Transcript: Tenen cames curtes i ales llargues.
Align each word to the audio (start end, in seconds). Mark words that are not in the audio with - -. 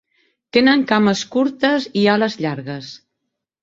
Tenen 0.57 0.85
cames 0.93 1.23
curtes 1.37 1.89
i 2.05 2.09
ales 2.17 2.43
llargues. 2.43 2.95